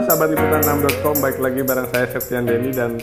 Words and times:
Halo 0.00 0.16
sahabat 0.16 0.32
liputan6.com, 0.32 1.16
baik 1.20 1.38
lagi 1.44 1.60
bareng 1.60 1.88
saya 1.92 2.08
Septian 2.08 2.48
Denny 2.48 2.72
dan 2.72 2.96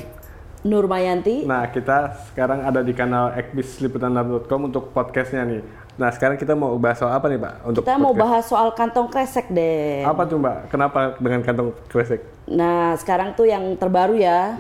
Nur 0.65 0.89
Mayanti. 0.89 1.45
Nah 1.45 1.69
kita 1.69 2.17
sekarang 2.33 2.65
ada 2.65 2.81
di 2.81 2.89
kanal 2.89 3.37
Ekbis 3.37 3.77
liputan6.com 3.85 4.65
untuk 4.65 4.89
podcastnya 4.97 5.45
nih. 5.45 5.61
Nah 5.93 6.09
sekarang 6.09 6.41
kita 6.41 6.57
mau 6.57 6.73
bahas 6.81 6.97
soal 6.97 7.13
apa 7.13 7.29
nih 7.29 7.37
Pak? 7.37 7.53
Untuk 7.69 7.85
Kita 7.85 8.01
mau 8.01 8.17
podcast? 8.17 8.21
bahas 8.25 8.43
soal 8.49 8.67
kantong 8.73 9.13
kresek 9.13 9.45
deh. 9.53 10.09
Apa 10.09 10.25
tuh 10.25 10.41
Mbak? 10.41 10.57
Kenapa 10.73 11.13
dengan 11.21 11.45
kantong 11.45 11.69
kresek? 11.85 12.25
Nah, 12.49 12.97
sekarang 12.97 13.37
tuh 13.37 13.45
yang 13.45 13.77
terbaru 13.77 14.17
ya. 14.17 14.57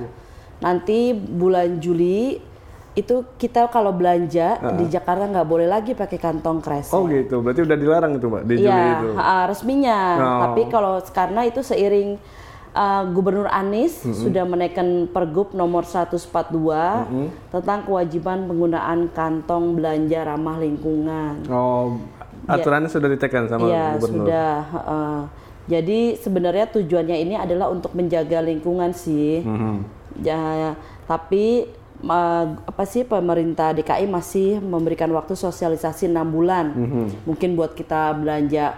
Nanti 0.61 1.17
bulan 1.17 1.81
Juli 1.81 2.37
itu 2.97 3.21
kita 3.37 3.69
kalau 3.69 3.93
belanja 3.93 4.57
di 4.73 4.89
Jakarta 4.89 5.29
nggak 5.29 5.45
boleh 5.45 5.69
lagi 5.69 5.93
pakai 5.93 6.17
kantong 6.17 6.59
kresek. 6.59 6.97
Oh 6.97 7.05
gitu, 7.05 7.45
berarti 7.45 7.61
udah 7.61 7.77
dilarang 7.77 8.17
itu 8.17 8.25
Mbak 8.25 8.43
di 8.43 8.53
Juli 8.57 8.73
Iya, 8.73 8.89
itu. 8.97 9.09
ha, 9.13 9.45
resminya. 9.45 9.99
Oh. 10.17 10.39
Tapi 10.41 10.61
kalau 10.65 10.97
karena 11.13 11.45
itu 11.45 11.61
seiring 11.61 12.17
uh, 12.73 13.05
Gubernur 13.07 13.45
Anies 13.47 14.01
sudah 14.01 14.43
menaikkan 14.43 15.05
Pergub 15.07 15.53
nomor 15.53 15.85
142 15.85 16.25
tentang 17.49 17.79
kewajiban 17.85 18.49
penggunaan 18.49 19.13
kantong 19.13 19.77
belanja 19.77 20.25
ramah 20.25 20.57
lingkungan. 20.57 21.45
Oh, 21.53 22.01
aturannya 22.45 22.89
sudah 22.89 23.13
ditekan 23.13 23.45
sama 23.45 23.69
Iya 23.69 23.85
gubernur. 23.93 24.25
sudah. 24.25 24.53
heeh. 24.73 25.17
jadi 25.67 25.99
sebenarnya 26.15 26.65
tujuannya 26.71 27.17
ini 27.19 27.35
adalah 27.35 27.67
untuk 27.67 27.91
menjaga 27.93 28.41
lingkungan 28.41 28.89
sih. 28.89 29.43
Mhm. 29.43 29.75
Ya, 30.23 30.73
tapi 31.05 31.69
apa 32.67 32.83
sih 32.85 33.01
pemerintah 33.01 33.73
DKI 33.73 34.05
masih 34.05 34.61
memberikan 34.61 35.09
waktu 35.13 35.33
sosialisasi 35.33 36.11
enam 36.11 36.29
bulan. 36.29 36.73
Mhm. 36.73 37.05
Mungkin 37.25 37.57
buat 37.57 37.73
kita 37.73 38.13
belanja 38.17 38.77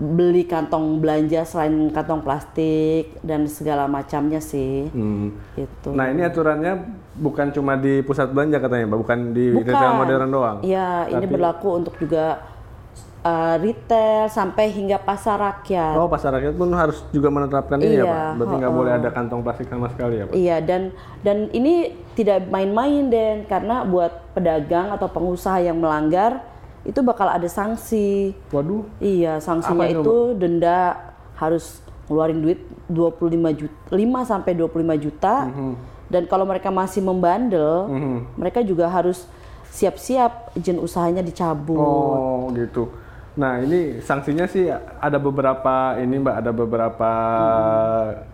beli 0.00 0.48
kantong 0.48 0.96
belanja 0.96 1.44
selain 1.44 1.92
kantong 1.92 2.24
plastik 2.24 3.20
dan 3.20 3.44
segala 3.44 3.84
macamnya 3.84 4.40
sih. 4.40 4.88
Hmm. 4.88 5.36
Gitu. 5.52 5.92
Nah 5.92 6.08
ini 6.08 6.24
aturannya 6.24 6.80
bukan 7.20 7.52
cuma 7.52 7.76
di 7.76 8.00
pusat 8.00 8.32
belanja 8.32 8.56
katanya 8.64 8.88
Mbak, 8.88 9.00
bukan 9.04 9.18
di 9.36 9.52
Bukan. 9.52 9.68
retail 9.68 9.92
modern 10.00 10.28
doang. 10.32 10.58
Iya, 10.64 11.04
ini 11.12 11.26
berlaku 11.28 11.68
untuk 11.76 11.94
juga 12.00 12.49
uh, 13.24 13.56
retail 13.60 14.28
sampai 14.28 14.72
hingga 14.72 15.00
pasar 15.00 15.36
rakyat. 15.40 15.94
Oh 15.96 16.08
pasar 16.08 16.36
rakyat 16.36 16.54
pun 16.56 16.70
harus 16.72 17.04
juga 17.12 17.28
menerapkan 17.28 17.78
ini 17.80 18.00
ya 18.00 18.04
Iya, 18.04 18.04
Pak? 18.04 18.30
Berarti 18.36 18.54
nggak 18.60 18.74
boleh 18.74 18.92
ada 18.96 19.08
kantong 19.12 19.40
plastik 19.44 19.66
sama 19.68 19.86
sekali 19.92 20.14
ya 20.20 20.24
Pak? 20.28 20.34
Iya 20.36 20.56
dan 20.64 20.82
dan 21.20 21.36
ini 21.52 21.96
tidak 22.16 22.48
main-main 22.48 23.08
Den 23.08 23.44
karena 23.46 23.84
buat 23.84 24.32
pedagang 24.32 24.92
atau 24.92 25.08
pengusaha 25.08 25.60
yang 25.60 25.80
melanggar 25.80 26.44
itu 26.80 27.00
bakal 27.04 27.28
ada 27.28 27.44
sanksi. 27.44 28.32
Waduh, 28.48 28.88
Iya, 29.04 29.36
sanksinya 29.36 29.84
itu, 29.84 30.00
itu 30.00 30.16
denda 30.40 30.96
harus 31.36 31.84
ngeluarin 32.08 32.40
duit 32.40 32.60
25 32.88 33.52
juta 33.52 33.76
5 33.92 34.24
sampai 34.24 34.52
25 34.56 34.96
juta. 34.96 35.34
Mhm. 35.48 35.72
Dan 36.10 36.26
kalau 36.26 36.42
mereka 36.42 36.74
masih 36.74 37.06
membandel, 37.06 37.86
mereka 38.34 38.66
juga 38.66 38.90
harus 38.90 39.30
siap-siap 39.70 40.58
izin 40.58 40.82
usahanya 40.82 41.22
dicabut. 41.22 41.78
oh 41.78 42.50
gitu. 42.58 42.90
Nah 43.38 43.62
ini 43.62 44.02
sanksinya 44.02 44.42
sih 44.50 44.66
ada 44.98 45.18
beberapa 45.22 45.94
ini 46.02 46.18
Mbak, 46.18 46.36
ada 46.42 46.50
beberapa 46.50 47.12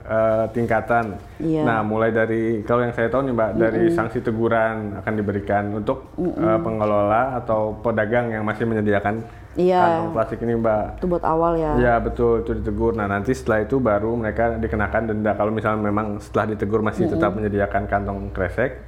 eh, 0.08 0.44
tingkatan. 0.56 1.20
Iya. 1.36 1.62
Nah 1.68 1.84
mulai 1.84 2.14
dari 2.14 2.64
kalau 2.64 2.80
yang 2.80 2.96
saya 2.96 3.12
tahu 3.12 3.28
nih 3.28 3.34
Mbak, 3.36 3.50
dari 3.60 3.82
sanksi 3.92 4.24
teguran 4.24 4.96
akan 4.96 5.12
diberikan 5.12 5.64
untuk 5.76 6.16
eh, 6.16 6.60
pengelola 6.64 7.36
atau 7.36 7.76
pedagang 7.84 8.32
yang 8.32 8.44
masih 8.48 8.64
menyediakan 8.64 9.20
Iya. 9.56 9.80
kantong 9.80 10.12
plastik 10.12 10.38
ini 10.38 10.54
Mbak. 10.54 10.84
Itu 10.96 11.06
buat 11.06 11.24
awal 11.24 11.52
ya. 11.56 11.72
Ya 11.76 11.94
betul 11.96 12.40
itu 12.40 12.52
ditegur. 12.54 12.92
Nah 12.92 13.06
nanti 13.06 13.32
setelah 13.32 13.60
itu 13.60 13.76
baru 13.76 14.12
mereka 14.12 14.54
dikenakan 14.54 15.02
denda. 15.06 15.32
Kalau 15.32 15.48
misalnya 15.48 15.80
memang 15.82 16.16
setelah 16.18 16.52
ditegur 16.52 16.80
masih 16.80 17.08
tetap 17.08 17.32
menyediakan 17.32 17.84
kantong 17.84 18.30
kresek, 18.30 18.84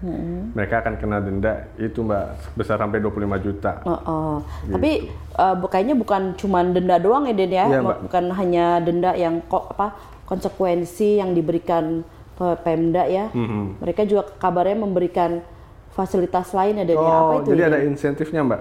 mereka 0.52 0.80
akan 0.80 0.94
kena 0.96 1.18
denda 1.18 1.52
itu 1.74 2.00
mbak 2.00 2.24
besar 2.54 2.76
sampai 2.76 3.00
25 3.00 3.10
juta. 3.40 3.72
Oh, 3.82 3.96
oh. 3.98 4.34
Tapi 4.64 5.08
eh, 5.10 5.54
bu- 5.54 5.66
kayaknya 5.66 5.94
bukan 5.94 6.34
cuma 6.34 6.62
denda 6.62 6.96
doang 6.96 7.24
ya 7.24 7.34
Den 7.34 7.48
ya, 7.48 7.64
Iya, 7.66 7.80
Mbak. 7.80 7.98
bukan 8.04 8.24
hanya 8.32 8.64
denda 8.78 9.10
yang 9.14 9.40
kok 9.42 9.70
apa 9.70 9.96
konsekuensi 10.28 11.18
yang 11.18 11.32
diberikan 11.32 12.04
pe- 12.34 12.58
Pemda 12.58 13.04
ya. 13.04 13.28
Mhm. 13.30 13.80
Mereka 13.80 14.04
juga 14.04 14.28
kabarnya 14.32 14.78
memberikan 14.78 15.40
fasilitas 15.98 16.54
lain 16.54 16.78
ya 16.78 16.84
Den 16.86 16.94
ya. 16.94 17.02
Apa 17.02 17.18
Oh 17.28 17.38
itu? 17.40 17.48
jadi 17.50 17.60
Den? 17.60 17.68
ada 17.68 17.78
insentifnya 17.82 18.40
mbak. 18.40 18.60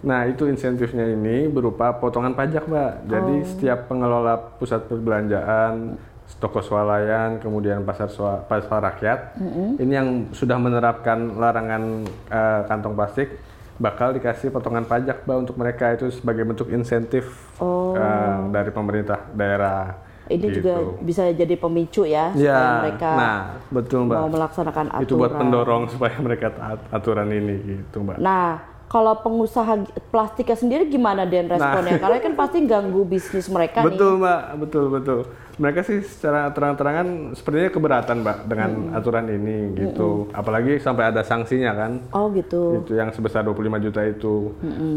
Nah 0.00 0.20
itu 0.24 0.46
insentifnya 0.46 1.04
ini 1.08 1.46
berupa 1.46 1.90
potongan 1.92 2.32
pajak 2.32 2.64
mbak. 2.64 2.92
Jadi 3.04 3.34
Oh. 3.36 3.46
setiap 3.48 3.78
pengelola 3.86 4.38
pusat 4.56 4.86
perbelanjaan, 4.86 5.98
toko 6.38 6.62
swalayan, 6.62 7.36
kemudian 7.36 7.82
pasar 7.82 8.06
swa- 8.08 8.40
pasar 8.42 8.80
rakyat, 8.80 9.36
ini 9.76 9.92
yang 9.92 10.08
sudah 10.30 10.56
menerapkan 10.56 11.18
larangan 11.34 11.82
eh, 12.30 12.60
kantong 12.64 12.94
plastik 12.94 13.28
bakal 13.76 14.14
dikasih 14.14 14.48
potongan 14.48 14.84
pajak 14.84 15.22
mbak 15.22 15.36
untuk 15.40 15.56
mereka 15.56 15.90
itu 15.90 16.08
sebagai 16.08 16.44
bentuk 16.44 16.70
insentif 16.70 17.26
Oh. 17.58 17.92
eh, 17.92 18.38
dari 18.48 18.70
pemerintah 18.70 19.18
daerah. 19.32 19.98
Ini 20.24 20.38
gitu. 20.44 20.56
juga 20.62 20.72
bisa 21.00 21.22
jadi 21.28 21.54
pemicu 21.54 22.02
ya 22.02 22.30
supaya 22.30 22.46
Ya, 22.46 22.80
mereka 22.80 23.10
nah 23.12 23.38
betul 23.68 24.06
mbak. 24.06 24.16
mau 24.16 24.28
melaksanakan 24.28 24.86
aturan. 24.92 25.04
Itu 25.04 25.14
buat 25.16 25.32
pendorong 25.32 25.82
supaya 25.88 26.14
mereka 26.18 26.50
taat 26.50 26.78
aturan 26.88 27.26
ini 27.28 27.54
gitu 27.82 28.00
mbak. 28.00 28.16
Nah, 28.16 28.62
kalau 28.86 29.16
pengusaha 29.16 29.82
plastiknya 30.08 30.54
sendiri 30.54 30.84
gimana 30.86 31.24
Den 31.24 31.48
responnya? 31.48 31.96
Karena 31.96 32.20
kan 32.20 32.34
pasti 32.36 32.58
ganggu 32.62 33.02
bisnis 33.02 33.48
mereka 33.48 33.80
nih. 33.80 33.84
Nah. 33.84 33.88
Betul 33.90 34.12
mbak, 34.18 34.42
betul 34.60 34.84
betul. 34.88 35.20
Mereka 35.52 35.80
sih 35.82 36.00
secara 36.00 36.48
terang-terangan 36.48 37.06
sepertinya 37.32 37.68
keberatan 37.68 38.16
mbak 38.20 38.38
dengan 38.46 38.70
aturan 38.92 39.26
ini 39.26 39.74
gitu. 39.76 40.28
Apalagi 40.30 40.76
sampai 40.76 41.08
ada 41.08 41.20
sanksinya 41.20 41.72
kan, 41.72 41.92
Oh 42.10 42.28
gitu. 42.30 42.80
itu 42.80 42.94
yang 42.94 43.10
sebesar 43.10 43.42
25 43.42 43.58
juta 43.80 44.00
itu. 44.02 44.52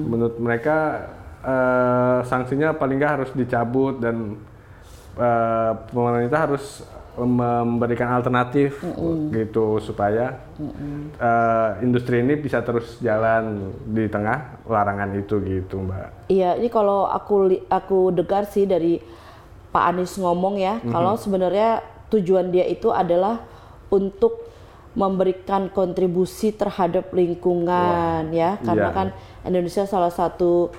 Menurut 0.06 0.38
mereka 0.38 1.08
eh, 1.42 2.20
sanksinya 2.24 2.74
paling 2.74 2.98
nggak 2.98 3.14
harus 3.16 3.32
dicabut 3.32 4.00
dan 4.00 4.40
eh, 5.16 5.72
pemerintah 5.90 6.40
harus 6.46 6.84
memberikan 7.16 8.12
alternatif 8.12 8.84
gitu 9.32 9.80
supaya 9.80 10.36
eh, 11.16 11.70
industri 11.80 12.20
ini 12.20 12.36
bisa 12.36 12.60
terus 12.60 13.00
jalan 13.00 13.72
di 13.88 14.12
tengah 14.12 14.60
larangan 14.68 15.16
itu 15.16 15.40
gitu 15.40 15.80
mbak. 15.80 16.28
Iya, 16.28 16.60
ini 16.60 16.68
kalau 16.68 17.08
aku 17.08 17.56
aku 17.72 18.12
dengar 18.12 18.44
sih 18.52 18.68
dari 18.68 19.00
Pak 19.72 19.84
Anies 19.92 20.16
ngomong 20.20 20.60
ya, 20.60 20.80
Mhm. 20.84 20.92
kalau 20.92 21.16
sebenarnya 21.16 21.84
tujuan 22.12 22.52
dia 22.52 22.68
itu 22.68 22.92
adalah 22.92 23.44
untuk 23.92 24.44
memberikan 24.96 25.68
kontribusi 25.68 26.56
terhadap 26.56 27.12
lingkungan 27.12 28.32
ya, 28.32 28.56
karena 28.64 28.92
Iya. 28.92 28.96
kan 28.96 29.08
Indonesia 29.44 29.84
salah 29.84 30.12
satu 30.12 30.72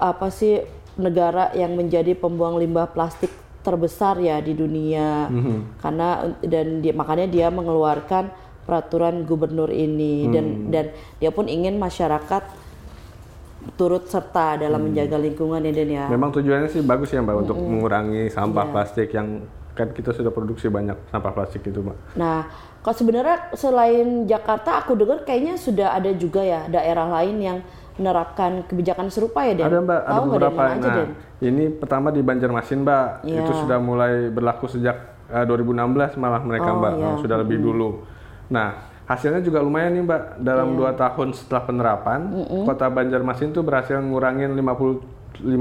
apa 0.00 0.32
sih 0.32 0.64
negara 0.96 1.52
yang 1.52 1.76
menjadi 1.76 2.16
pembuang 2.16 2.56
limbah 2.56 2.88
plastik 2.88 3.28
terbesar 3.62 4.18
ya 4.18 4.42
di 4.42 4.52
dunia. 4.52 5.30
Mhm. 5.30 5.78
Karena 5.78 6.08
dan 6.42 6.82
dia 6.82 6.92
makanya 6.92 7.26
dia 7.26 7.48
mengeluarkan 7.48 8.28
peraturan 8.62 9.26
gubernur 9.26 9.70
ini 9.70 10.30
dan 10.30 10.46
Hmm. 10.46 10.70
dan 10.70 10.84
dia 11.18 11.30
pun 11.34 11.50
ingin 11.50 11.82
masyarakat 11.82 12.42
turut 13.78 14.10
serta 14.10 14.58
dalam 14.58 14.82
Hmm. 14.82 14.86
menjaga 14.90 15.18
lingkungan 15.18 15.62
ya 15.62 15.72
Den 15.74 15.90
ya. 15.90 16.06
Memang 16.10 16.34
tujuannya 16.34 16.66
sih 16.66 16.82
bagus 16.82 17.14
ya 17.14 17.22
mbak 17.22 17.46
untuk 17.46 17.58
mengurangi 17.58 18.30
sampah 18.30 18.66
plastik 18.70 19.14
yang 19.14 19.46
kan 19.72 19.88
kita 19.88 20.12
sudah 20.12 20.28
produksi 20.28 20.68
banyak 20.68 20.98
sampah 21.08 21.32
plastik 21.32 21.62
itu 21.64 21.78
mbak. 21.80 21.96
Nah, 22.18 22.46
kalau 22.82 22.96
sebenarnya 22.98 23.54
selain 23.54 24.26
Jakarta 24.26 24.82
aku 24.82 24.98
dengar 24.98 25.22
kayaknya 25.22 25.54
sudah 25.56 25.94
ada 25.94 26.10
juga 26.12 26.42
ya 26.42 26.66
daerah 26.66 27.06
lain 27.22 27.38
yang 27.38 27.58
menerapkan 27.94 28.64
kebijakan 28.64 29.08
serupa 29.08 29.44
ya 29.44 29.52
Den. 29.54 29.66
Ada 29.66 29.78
mbak, 29.80 30.00
ada 30.00 30.10
Tahu 30.10 30.24
beberapa. 30.28 30.62
Aja 30.64 30.78
Nah, 30.80 30.94
Den? 30.96 31.10
ini 31.42 31.64
pertama 31.68 32.08
di 32.08 32.20
Banjarmasin 32.20 32.80
mbak, 32.80 33.06
Iya. 33.22 33.40
itu 33.40 33.52
sudah 33.58 33.78
mulai 33.78 34.12
berlaku 34.28 34.66
sejak 34.66 34.96
eh, 35.28 35.44
2016 35.44 36.16
malah 36.16 36.40
mereka 36.40 36.70
Oh, 36.70 36.78
mbak, 36.78 36.92
iya. 36.94 37.10
sudah 37.18 37.36
lebih 37.38 37.58
dulu. 37.58 38.04
Nah 38.48 38.68
hasilnya 39.02 39.40
juga 39.40 39.60
lumayan 39.60 39.92
nih 39.92 40.02
mbak, 40.02 40.22
dalam 40.38 40.72
dua 40.72 40.92
tahun 40.92 41.32
setelah 41.32 41.62
penerapan, 41.62 42.20
kota 42.62 42.86
Banjarmasin 42.86 43.50
tuh 43.50 43.60
berhasil 43.60 43.98
ngurangin 43.98 44.52
50 44.52 45.20
54 45.42 45.56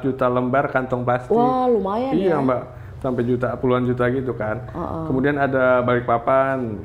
juta 0.00 0.26
lembar 0.26 0.66
kantong 0.68 1.02
plastik. 1.02 1.34
Wah, 1.34 1.66
lumayan 1.66 2.14
iya 2.14 2.38
ya. 2.38 2.40
mbak, 2.40 2.62
sampai 2.98 3.22
juta 3.22 3.54
puluhan 3.54 3.82
juta 3.84 4.06
gitu 4.08 4.30
kan. 4.32 4.62
Kemudian 5.06 5.34
ada 5.36 5.82
Balikpapan. 5.82 6.78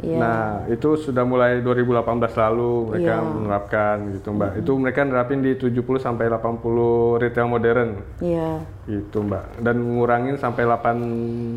Iya. 0.00 0.16
Nah, 0.16 0.42
itu 0.66 0.96
sudah 0.96 1.22
mulai 1.22 1.60
2018 1.60 2.32
lalu 2.32 2.72
mereka 2.88 3.14
Iya. 3.14 3.28
menerapkan 3.28 3.96
gitu, 4.12 4.28
Mbak. 4.30 4.50
Itu 4.58 4.72
mereka 4.74 5.00
nerapin 5.04 5.40
di 5.40 5.52
70 5.54 5.98
sampai 5.98 6.26
80 6.26 7.18
retail 7.18 7.46
modern 7.46 8.00
Iya. 8.18 8.64
gitu, 8.84 9.20
Mbak. 9.20 9.60
Dan 9.60 9.76
ngurangin 9.84 10.36
sampai 10.36 10.64
8 10.64 10.96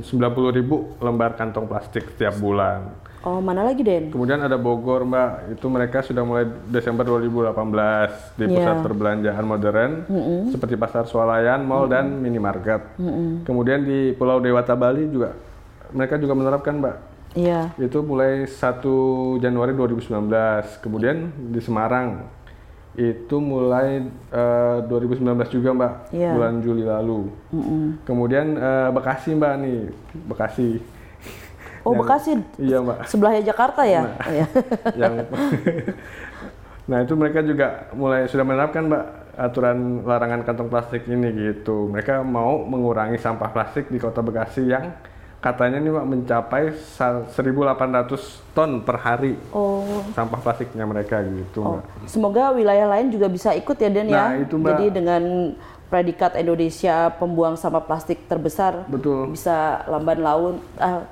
90 0.01 0.51
ribu 0.51 0.93
lembar 0.99 1.33
kantong 1.33 1.65
plastik 1.65 2.11
setiap 2.11 2.35
bulan. 2.35 3.07
Oh, 3.25 3.41
mana 3.41 3.65
lagi, 3.65 3.81
Den? 3.81 4.13
Kemudian 4.13 4.38
ada 4.38 4.53
Bogor, 4.53 5.01
Mbak. 5.01 5.57
Itu 5.57 5.65
mereka 5.65 6.05
sudah 6.05 6.21
mulai 6.21 6.45
Desember 6.69 7.01
2018 7.01 8.38
di 8.38 8.45
pusat 8.45 8.77
Iya. 8.77 8.83
perbelanjaan 8.85 9.41
modern 9.41 9.91
seperti 10.45 10.77
pasar 10.77 11.09
swalayan, 11.09 11.65
mall 11.65 11.89
dan 11.89 12.21
minimarket. 12.21 12.85
Kemudian 13.41 13.81
di 13.81 14.13
Pulau 14.13 14.38
Dewata 14.38 14.77
Bali 14.77 15.09
juga 15.09 15.33
mereka 15.89 16.21
juga 16.21 16.38
menerapkan, 16.38 16.77
Mbak. 16.77 17.14
Iya. 17.35 17.75
Itu 17.75 17.99
mulai 18.01 18.47
1 18.47 19.43
Januari 19.43 19.75
2019. 19.75 20.79
Kemudian 20.79 21.29
di 21.51 21.59
Semarang 21.59 22.23
itu 22.95 23.35
mulai 23.43 24.07
eh, 24.31 24.77
2019 24.87 25.51
juga, 25.51 25.69
Mbak. 25.75 25.93
Iya. 26.15 26.31
Bulan 26.31 26.55
Juli 26.63 26.83
lalu. 26.87 27.27
Kemudian 28.07 28.55
eh, 28.55 28.89
Bekasi, 28.95 29.35
Mbak 29.35 29.53
nih. 29.59 29.79
Bekasi. 30.31 30.69
Oh, 31.85 31.93
Bekasi 31.93 32.41
Iya, 32.57 32.81
Mbak. 32.81 32.97
sebelahnya 33.05 33.41
Jakarta 33.45 33.85
ya? 33.85 34.09
Iya. 34.25 34.47
yang 34.99 35.13
nah 36.89 37.01
itu 37.01 37.17
mereka 37.17 37.41
juga 37.41 37.89
mulai 37.97 38.29
sudah 38.29 38.45
menerapkan 38.45 38.85
mbak 38.85 39.03
aturan 39.33 40.05
larangan 40.05 40.45
kantong 40.45 40.69
plastik 40.69 41.09
ini 41.09 41.33
gitu 41.33 41.89
mereka 41.89 42.21
mau 42.21 42.61
mengurangi 42.61 43.17
sampah 43.17 43.49
plastik 43.49 43.89
di 43.89 43.97
kota 43.97 44.21
Bekasi 44.21 44.69
yang 44.69 44.93
katanya 45.45 45.77
nih 45.77 45.94
mbak 45.94 46.07
mencapai 46.09 46.63
sa- 46.97 47.21
1.800 47.30 48.18
ton 48.57 48.81
per 48.81 48.97
hari 48.97 49.38
Oh. 49.53 50.01
sampah 50.18 50.42
plastiknya 50.42 50.89
mereka 50.89 51.21
gitu 51.21 51.62
Oh, 51.62 51.77
mbak 51.77 52.09
semoga 52.09 52.50
wilayah 52.50 52.89
lain 52.89 53.13
juga 53.13 53.30
bisa 53.30 53.53
ikut 53.53 53.77
ya 53.77 53.89
Den 53.94 54.09
ya. 54.09 54.33
Nah, 54.33 54.42
itu, 54.42 54.57
Mbak. 54.57 54.69
Jadi 54.74 54.86
dengan 54.89 55.21
predikat 55.86 56.33
Indonesia 56.33 57.13
pembuang 57.13 57.53
sampah 57.53 57.86
plastik 57.86 58.25
terbesar 58.25 58.89
betul 58.89 59.30
bisa 59.30 59.86
lamban 59.86 60.18
laun 60.18 60.56
ah, 60.81 61.06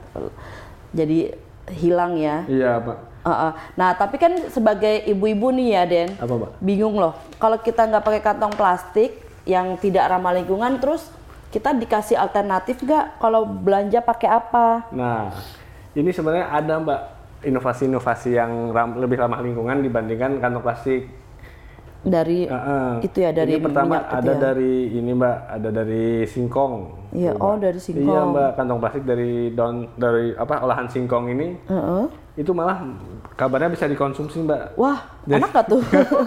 jadi 0.90 1.38
hilang 1.70 2.18
ya. 2.18 2.42
iya 2.50 2.82
ah. 3.22 3.54
Nah 3.78 3.94
tapi 3.94 4.18
kan 4.18 4.34
sebagai 4.50 5.06
ibu-ibu 5.06 5.54
nih 5.54 5.78
ya 5.78 5.84
Den, 5.86 6.10
apa 6.18 6.34
mbak 6.34 6.52
bingung 6.58 6.98
loh. 6.98 7.14
Kalau 7.38 7.62
kita 7.62 7.86
nggak 7.86 8.04
pakai 8.04 8.22
kantong 8.26 8.58
plastik 8.58 9.14
yang 9.46 9.78
tidak 9.78 10.10
ramah 10.10 10.34
lingkungan, 10.34 10.82
terus 10.82 11.08
kita 11.54 11.70
dikasih 11.72 12.18
alternatif 12.18 12.82
nggak? 12.82 13.22
Kalau 13.22 13.46
belanja 13.46 14.02
pakai 14.02 14.26
apa? 14.28 14.90
Nah, 14.90 15.30
ini 15.94 16.10
sebenarnya 16.10 16.50
ada 16.50 16.82
Mbak 16.82 17.02
inovasi-inovasi 17.44 18.34
yang 18.34 18.74
ram- 18.74 18.98
lebih 18.98 19.22
ramah 19.22 19.38
lingkungan 19.38 19.80
dibandingkan 19.80 20.42
kantong 20.42 20.66
plastik. 20.66 21.06
Dari 22.04 22.44
Heeh. 22.44 23.00
itu 23.00 23.16
ya 23.16 23.32
dari 23.32 23.56
ini 23.56 23.64
pertama 23.64 23.96
minyak 23.96 24.04
gitu 24.04 24.18
ada 24.18 24.28
ya? 24.28 24.40
dari 24.42 24.74
ini 24.92 25.12
Mbak, 25.14 25.38
ada 25.48 25.70
dari 25.72 26.06
singkong. 26.26 26.74
Iya, 27.16 27.32
Tuh, 27.32 27.46
oh 27.46 27.56
dari 27.56 27.80
singkong. 27.80 28.10
Iya 28.10 28.22
Mbak, 28.26 28.50
kantong 28.58 28.80
plastik 28.82 29.04
dari 29.06 29.32
daun 29.54 29.88
dari 29.96 30.26
apa 30.34 30.54
olahan 30.60 30.90
singkong 30.90 31.32
ini 31.32 31.56
Heeh. 31.64 32.04
itu 32.36 32.52
malah 32.52 32.84
kabarnya 33.40 33.72
bisa 33.72 33.88
dikonsumsi 33.88 34.44
Mbak. 34.44 34.76
Wah, 34.76 35.00
Jadi- 35.24 35.40
enak 35.40 35.50
gak 35.54 35.66
tuh? 35.70 35.82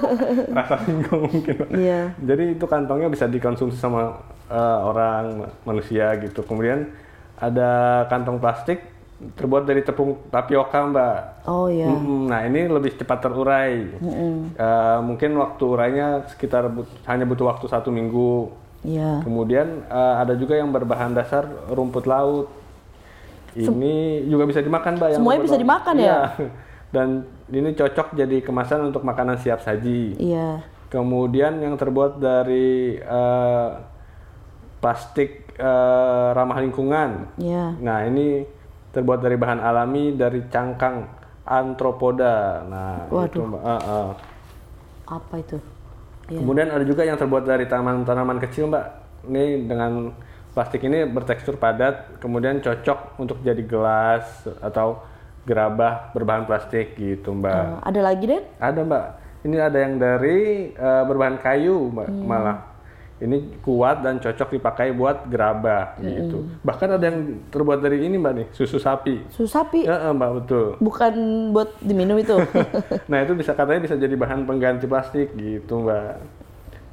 Rasa 0.57 0.77
singkong 0.81 1.21
mungkin. 1.29 1.57
Iya. 1.69 2.01
Jadi 2.25 2.45
itu 2.57 2.65
kantongnya 2.65 3.09
bisa 3.11 3.29
dikonsumsi 3.29 3.77
sama 3.77 4.17
eh, 4.49 4.79
orang 4.81 5.25
manusia 5.63 6.15
gitu. 6.19 6.41
Kemudian 6.41 6.91
ada 7.37 7.71
kantong 8.07 8.39
plastik 8.39 8.81
terbuat 9.17 9.65
dari 9.65 9.81
tepung 9.81 10.21
tapioka 10.29 10.77
Mbak. 10.85 11.17
Oh 11.45 11.67
ya. 11.67 11.89
Mm-mm, 11.89 12.29
Nah 12.29 12.45
ini 12.45 12.65
lebih 12.67 12.93
cepat 12.95 13.23
terurai. 13.23 13.89
Eh, 13.93 14.99
mungkin 15.01 15.37
waktu 15.37 15.65
urainya 15.65 16.07
sekitar 16.29 16.69
but- 16.69 16.93
hanya 17.05 17.25
butuh 17.25 17.47
waktu 17.47 17.65
satu 17.67 17.89
minggu. 17.89 18.53
Iya. 18.85 19.21
Kemudian 19.21 19.83
eh, 19.83 20.15
ada 20.17 20.33
juga 20.33 20.55
yang 20.55 20.69
berbahan 20.69 21.11
dasar 21.11 21.45
rumput 21.69 22.05
laut. 22.05 22.53
Ini 23.53 23.97
juga 24.29 24.45
bisa 24.45 24.61
dimakan, 24.61 25.01
mbak. 25.01 25.09
yang 25.09 25.19
Semuanya 25.19 25.41
bisa 25.43 25.57
laut. 25.57 25.65
dimakan 25.65 25.95
ya? 25.97 26.05
Iya. 26.05 26.21
Dan 26.95 27.09
ini 27.49 27.71
cocok 27.73 28.13
jadi 28.15 28.37
kemasan 28.41 28.85
untuk 28.85 29.01
makanan 29.01 29.41
siap 29.41 29.61
saji. 29.61 30.13
Iya. 30.15 30.61
Kemudian 30.87 31.59
yang 31.59 31.75
terbuat 31.75 32.21
dari 32.21 32.95
eh, 32.95 33.69
plastik 34.81 35.57
eh, 35.57 36.29
ramah 36.37 36.59
lingkungan. 36.61 37.33
Iya. 37.41 37.77
Nah 37.81 38.05
ini 38.07 38.45
terbuat 38.93 39.21
dari 39.21 39.37
bahan 39.37 39.61
alami 39.61 40.17
dari 40.17 40.41
cangkang 40.49 41.05
antropoda. 41.45 42.65
Nah 42.67 43.09
itu 43.09 43.15
Waduh. 43.15 43.43
mbak. 43.49 43.61
Eh, 43.63 43.83
eh. 43.83 44.11
Apa 45.07 45.35
itu? 45.41 45.57
Iya. 46.33 46.39
Kemudian 46.43 46.69
ada 46.75 46.85
juga 46.85 47.03
yang 47.07 47.17
terbuat 47.17 47.45
dari 47.47 47.65
tanaman-tanaman 47.69 48.39
kecil 48.43 48.69
mbak. 48.69 48.87
Ini 49.27 49.67
dengan 49.67 50.15
plastik 50.57 50.81
ini 50.87 51.05
bertekstur 51.05 51.61
padat, 51.61 52.17
kemudian 52.23 52.65
cocok 52.65 53.21
untuk 53.21 53.43
jadi 53.45 53.61
gelas 53.67 54.25
atau 54.65 55.03
gerabah 55.47 56.11
berbahan 56.17 56.49
plastik 56.49 56.99
gitu 56.99 57.33
mbak. 57.37 57.55
Eh, 57.55 57.95
ada 57.95 58.01
lagi 58.03 58.25
Den? 58.27 58.45
Ada 58.59 58.81
mbak. 58.83 59.07
Ini 59.47 59.57
ada 59.63 59.79
yang 59.79 59.95
dari 60.01 60.73
eh, 60.75 61.03
berbahan 61.07 61.39
kayu 61.39 61.93
mbak 61.95 62.09
malah. 62.11 62.76
Ini 63.17 63.65
kuat 63.65 64.05
dan 64.05 64.21
cocok 64.21 64.61
dipakai 64.61 64.93
buat 64.93 65.25
gerabah 65.33 65.97
gitu. 66.05 66.45
Bahkan 66.61 67.01
ada 67.01 67.05
yang 67.09 67.41
terbuat 67.49 67.81
dari 67.81 68.05
ini 68.05 68.21
mbak 68.21 68.33
nih 68.37 68.47
susu 68.53 68.77
sapi. 68.77 69.25
Susu 69.33 69.49
sapi. 69.49 69.89
Ya 69.89 70.09
eh, 70.09 70.13
mbak 70.13 70.45
betul. 70.45 70.67
Bukan 70.85 71.15
buat 71.57 71.81
diminum 71.81 72.21
itu. 72.21 72.37
nah 73.11 73.25
itu 73.25 73.33
bisa 73.33 73.57
katanya 73.57 73.89
bisa 73.89 73.97
jadi 73.97 74.13
bahan 74.13 74.45
pengganti 74.45 74.85
plastik 74.85 75.33
gitu 75.33 75.89
mbak. 75.89 76.21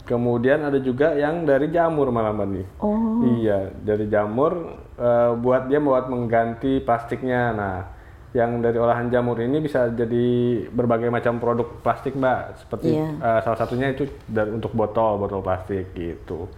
Kemudian 0.07 0.63
ada 0.63 0.79
juga 0.79 1.11
yang 1.15 1.43
dari 1.43 1.67
jamur 1.75 2.07
malah 2.07 2.31
mbak 2.31 2.47
nih. 2.55 2.65
oh. 2.79 3.19
Iya 3.43 3.75
dari 3.83 4.07
jamur 4.07 4.79
eh, 4.95 5.31
buat 5.35 5.67
dia 5.67 5.83
buat 5.83 6.07
mengganti 6.07 6.79
plastiknya. 6.79 7.51
Nah 7.51 7.92
yang 8.33 8.59
dari 8.59 8.81
olahan 8.81 9.07
jamur 9.07 9.37
ini 9.37 9.61
bisa 9.61 9.87
jadi 9.87 10.25
berbagai 10.67 11.07
macam 11.07 11.37
produk 11.37 11.69
plastik 11.79 12.17
mbak. 12.17 12.57
Seperti 12.57 12.97
Iya. 12.97 13.07
eh, 13.13 13.39
salah 13.45 13.59
satunya 13.61 13.93
itu 13.93 14.09
dari 14.25 14.49
untuk 14.49 14.73
botol 14.73 15.17
botol 15.17 15.39
plastik 15.39 15.93
gitu. 15.93 16.49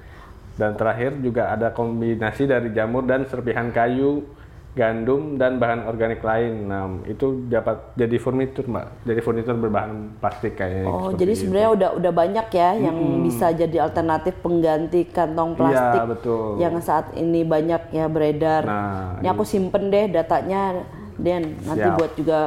Dan 0.56 0.74
terakhir 0.74 1.20
juga 1.20 1.52
ada 1.52 1.68
kombinasi 1.70 2.48
dari 2.48 2.72
jamur 2.72 3.04
dan 3.04 3.28
serpihan 3.28 3.76
kayu, 3.76 4.24
gandum 4.72 5.36
dan 5.36 5.56
bahan 5.56 5.84
organik 5.84 6.20
lain. 6.20 6.68
Nah 6.68 7.04
itu 7.04 7.48
dapat 7.48 7.92
jadi 7.96 8.16
furnitur 8.16 8.64
mbak. 8.66 9.04
Jadi 9.04 9.20
furnitur 9.20 9.56
berbahan 9.56 10.16
plastik 10.20 10.56
kayaknya. 10.56 10.88
Oh, 10.88 11.12
jadi 11.12 11.32
itu. 11.32 11.44
sebenarnya 11.44 11.70
udah 11.72 11.90
udah 11.96 12.12
banyak 12.12 12.48
ya 12.52 12.70
yang 12.88 12.98
bisa 13.20 13.52
jadi 13.52 13.84
alternatif 13.84 14.36
pengganti 14.40 15.08
kantong 15.08 15.56
plastik 15.56 15.92
Iya 15.96 16.08
betul. 16.08 16.60
yang 16.60 16.76
saat 16.80 17.12
ini 17.16 17.44
banyak 17.44 17.92
ya 17.92 18.08
beredar. 18.08 18.64
Nah, 18.64 19.20
Ini 19.20 19.28
aku 19.28 19.44
simpen 19.44 19.88
deh 19.88 20.08
datanya, 20.08 20.88
Den. 21.18 21.56
Nanti 21.62 21.84
Siap. 21.84 21.96
buat 21.96 22.12
juga 22.14 22.40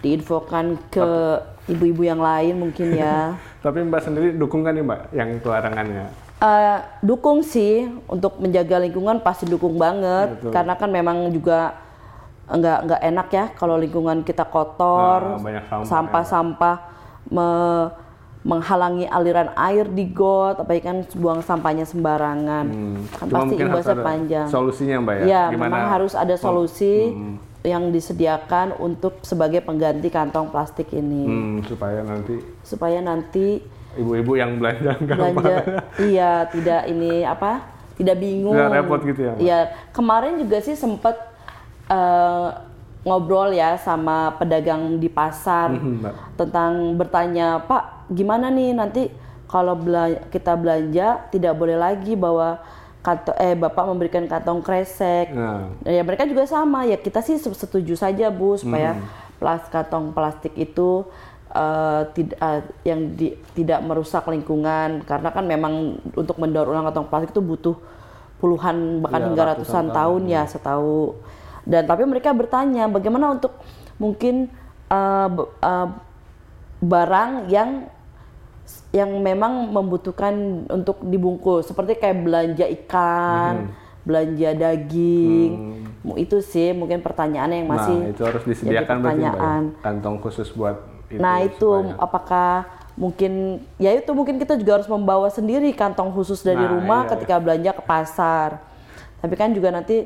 diinfokan 0.00 0.66
ke 0.88 1.06
ibu-ibu 1.66 2.02
yang 2.02 2.18
lain 2.18 2.58
mungkin 2.58 2.92
ya. 2.92 3.38
Tapi 3.64 3.82
mbak 3.82 4.02
sendiri 4.02 4.34
dukung 4.34 4.62
kan 4.62 4.72
nih 4.72 4.82
mbak 4.82 5.00
yang 5.10 5.30
pelarangannya? 5.38 6.06
Eh, 6.38 6.78
dukung 7.00 7.38
sih 7.40 7.86
untuk 8.04 8.34
menjaga 8.36 8.76
lingkungan 8.76 9.22
pasti 9.22 9.46
dukung 9.46 9.78
banget 9.78 10.34
Betul. 10.36 10.50
karena 10.50 10.74
kan 10.74 10.90
memang 10.90 11.30
juga 11.30 11.78
nggak 12.44 12.78
nggak 12.82 13.00
enak 13.04 13.28
ya 13.30 13.44
kalau 13.54 13.78
lingkungan 13.78 14.20
kita 14.20 14.42
kotor 14.42 15.22
Nah, 15.22 15.38
banyak 15.38 15.64
sampah, 15.64 15.78
ya. 15.78 15.86
sampah-sampah 15.86 16.76
me- 17.28 17.90
menghalangi 18.42 19.06
aliran 19.06 19.54
air 19.54 19.86
di 19.86 20.02
got 20.04 20.58
apalagi 20.58 20.82
kan 20.82 20.96
buang 21.14 21.38
sampahnya 21.40 21.86
sembarangan 21.86 22.66
kan 23.08 23.22
Cuma 23.22 23.38
pasti 23.38 23.54
imbasnya 23.56 23.96
panjang 24.02 24.46
Solusinya 24.50 24.96
mbak 24.98 25.14
ya? 25.14 25.24
ya 25.24 25.42
Gimana? 25.46 25.70
memang 25.70 25.84
harus 25.88 26.12
ada 26.12 26.34
solusi 26.34 27.14
Hmm. 27.14 27.38
Yang 27.62 27.88
disediakan 27.88 28.74
untuk 28.76 29.22
sebagai 29.22 29.60
pengganti 29.60 30.08
kantong 30.08 30.50
plastik 30.50 30.90
ini. 30.90 31.24
Hmm, 31.24 31.56
supaya 31.62 32.02
nanti 32.02 32.34
supaya 32.60 32.98
nanti 32.98 33.62
ibu-ibu 33.94 34.34
yang 34.34 34.58
belanja 34.58 34.98
belanja. 34.98 35.56
Iya 36.02 36.46
tidak 36.48 36.82
ini 36.86 37.22
apa 37.22 37.62
tidak 37.94 38.18
bingung. 38.18 38.52
Nggak 38.52 38.72
repot 38.74 39.00
gitu 39.04 39.20
ya, 39.22 39.32
iya 39.38 39.58
kemarin 39.90 40.36
juga 40.36 40.58
sih 40.58 40.74
sempet 40.74 41.14
eh, 41.86 42.48
ngobrol 43.02 43.50
ya 43.50 43.74
sama 43.76 44.34
pedagang 44.36 44.96
di 44.96 45.06
pasar 45.06 45.70
Mhm, 45.70 45.92
Mbak. 45.98 46.14
tentang 46.36 46.72
bertanya 46.94 47.58
pak 47.58 48.06
gimana 48.08 48.46
nih 48.46 48.70
nanti 48.70 49.10
kalau 49.44 49.74
bela- 49.74 50.22
kita 50.30 50.54
belanja 50.54 51.26
tidak 51.28 51.52
boleh 51.52 51.74
lagi 51.74 52.14
bawa 52.14 52.62
kantong 53.02 53.34
eh 53.36 53.52
bapak 53.52 53.84
memberikan 53.84 54.24
kantong 54.24 54.62
kresek. 54.62 55.34
Nah, 55.34 55.74
ya 55.82 56.00
mereka 56.00 56.22
juga 56.22 56.46
sama. 56.46 56.86
Ya 56.86 56.94
kita 56.94 57.18
sih 57.18 57.34
setuju 57.36 57.98
saja 57.98 58.30
bu 58.30 58.54
supaya 58.54 58.94
Hmm. 58.94 59.04
plas 59.36 59.66
kantong 59.68 60.14
plastik 60.14 60.54
itu 60.54 61.02
eh, 61.50 62.02
tidak 62.14 62.38
eh, 62.38 62.62
yang 62.86 63.12
di- 63.12 63.36
tidak 63.52 63.82
merusak 63.82 64.22
lingkungan. 64.24 65.02
Karena 65.02 65.28
kan 65.28 65.44
memang 65.44 65.98
untuk 66.14 66.38
mendaur 66.38 66.70
ulang 66.70 66.86
kantong 66.88 67.10
plastik 67.10 67.34
itu 67.34 67.42
butuh 67.42 67.76
puluhan 68.38 69.02
bahkan 69.02 69.20
Iya, 69.22 69.26
hingga 69.30 69.42
ratusan 69.44 69.58
ratusan 69.60 69.84
tahun, 69.90 70.20
tahun 70.22 70.32
ya 70.32 70.42
setahu. 70.46 70.98
Dan 71.62 71.82
tapi 71.84 72.02
mereka 72.06 72.30
bertanya 72.32 72.86
bagaimana 72.86 73.34
untuk 73.34 73.54
mungkin 73.98 74.46
b- 75.28 75.50
eh, 75.60 75.88
barang 76.82 77.46
yang 77.46 77.86
yang 78.90 79.08
memang 79.18 79.68
membutuhkan 79.68 80.34
untuk 80.68 81.00
dibungkus 81.02 81.64
seperti 81.64 81.96
kayak 81.96 82.20
belanja 82.20 82.66
ikan, 82.80 83.72
belanja 84.02 84.52
daging. 84.52 85.52
Mu- 86.02 86.18
Itu 86.18 86.38
sih 86.38 86.70
mungkin 86.70 87.00
pertanyaan 87.00 87.48
yang 87.48 87.66
masih 87.66 87.96
nah, 87.96 88.10
itu 88.10 88.22
harus 88.22 88.42
disediakan 88.42 88.96
berarti 88.98 89.22
ya? 89.22 89.30
pertanyaan. 89.30 89.62
kantong 89.80 90.16
khusus 90.18 90.50
buat 90.50 90.76
itu. 91.06 91.16
nah 91.16 91.40
itu 91.40 91.62
supaya- 91.62 91.96
apakah 91.96 92.52
mungkin 92.92 93.32
ya 93.76 93.92
itu 93.92 94.10
mungkin 94.10 94.36
kita 94.36 94.54
juga 94.54 94.76
harus 94.76 94.86
membawa 94.86 95.28
sendiri 95.28 95.72
kantong 95.72 96.12
khusus 96.12 96.40
dari 96.40 96.60
Nah, 96.60 96.76
rumah 96.76 97.00
iya. 97.02 97.10
ketika 97.12 97.34
belanja 97.38 97.70
ke 97.72 97.82
pasar. 97.82 98.60
Tapi 99.18 99.34
kan 99.34 99.48
juga 99.50 99.70
nanti 99.70 100.04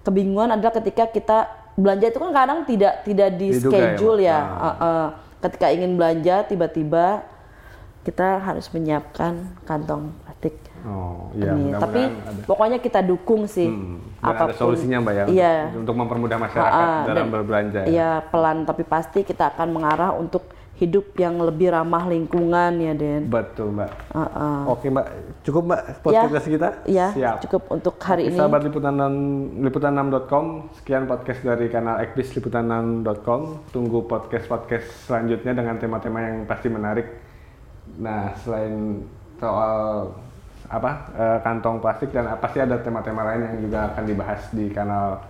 kebingungan 0.00 0.50
adalah 0.50 0.74
ketika 0.74 1.06
kita 1.06 1.38
belanja 1.74 2.08
itu 2.08 2.18
kan 2.18 2.30
kadang 2.32 2.58
tidak 2.64 3.02
tidak 3.02 3.28
di 3.34 3.48
Diduga 3.50 3.70
ya, 3.70 3.78
schedule 3.92 4.16
Mbak? 4.16 4.26
ya. 4.26 4.38
Ah. 4.38 4.48
Uh, 4.48 4.70
uh. 4.80 5.06
ketika 5.40 5.66
ingin 5.68 5.92
belanja 5.94 6.36
tiba-tiba 6.42 7.06
kita 8.04 8.38
harus 8.44 8.68
menyiapkan 8.70 9.32
kantong 9.64 10.12
plastik. 10.44 10.54
Oh, 10.84 11.32
iya, 11.32 11.56
ini. 11.56 11.72
Tapi 11.72 12.00
ada. 12.12 12.44
pokoknya 12.44 12.76
kita 12.76 13.00
dukung 13.00 13.48
sih. 13.48 13.72
Hmm, 13.72 14.04
ada 14.20 14.52
solusinya 14.52 15.00
Mbak 15.00 15.14
ya 15.16 15.24
Iya. 15.32 15.54
untuk, 15.80 15.96
mempermudah 15.96 16.36
masyarakat 16.36 16.84
Ah, 16.84 17.08
dalam 17.08 17.26
dan- 17.28 17.32
berbelanja 17.32 17.80
ya. 17.84 17.88
Iya 17.88 18.10
pelan 18.28 18.68
tapi 18.68 18.84
pasti 18.84 19.24
kita 19.24 19.56
akan 19.56 19.72
mengarah 19.72 20.12
untuk 20.12 20.44
hidup 20.74 21.14
yang 21.16 21.38
lebih 21.38 21.70
ramah 21.70 22.04
lingkungan 22.04 22.76
ya 22.82 22.92
Den. 22.92 23.30
Betul 23.30 23.72
Mbak. 23.72 23.90
Uh, 24.12 24.20
uh. 24.20 24.58
Oke 24.74 24.90
Mbak, 24.90 25.06
cukup 25.46 25.62
Mbak 25.70 25.82
podcast 26.02 26.46
kita? 26.50 26.68
Ya, 26.84 27.14
Siap. 27.14 27.36
cukup 27.48 27.62
untuk 27.72 27.94
hari 28.02 28.28
ini. 28.28 28.36
Sahabat 28.36 28.66
liputan 28.66 28.98
liputan6.com, 29.64 30.44
sekian 30.76 31.06
podcast 31.08 31.40
dari 31.46 31.70
kanal 31.72 32.02
Ekbis 32.02 32.34
liputan6.com. 32.36 33.70
Tunggu 33.70 34.04
podcast-podcast 34.04 35.08
selanjutnya 35.08 35.56
dengan 35.56 35.78
tema-tema 35.80 36.20
yang 36.20 36.44
pasti 36.44 36.68
menarik. 36.68 37.23
Nah, 37.98 38.34
selain 38.42 39.02
soal 39.38 40.10
apa 40.64 40.90
eh, 41.14 41.38
kantong 41.44 41.78
plastik 41.78 42.10
dan 42.10 42.26
pasti 42.40 42.58
ada 42.58 42.80
tema-tema 42.80 43.22
lain 43.28 43.46
yang 43.46 43.58
juga 43.68 43.80
akan 43.92 44.04
dibahas 44.08 44.40
di 44.50 44.72
kanal 44.72 45.20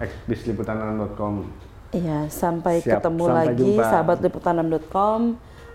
Ekbis 0.00 0.48
liputan6.com. 0.48 1.44
Iya, 1.92 2.30
sampai 2.30 2.80
Siap, 2.80 3.02
ketemu 3.02 3.24
sampai 3.28 3.38
lagi 3.52 3.70
jumpa. 3.76 3.84
sahabat 3.84 4.18
liputan6.com 4.24 5.20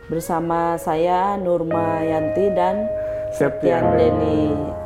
bersama 0.09 0.77
saya 0.81 1.37
Nurma 1.37 2.01
Yanti 2.01 2.49
dan 2.53 2.89
Septian 3.35 3.83
Septian 3.83 3.85
Deni. 3.97 4.84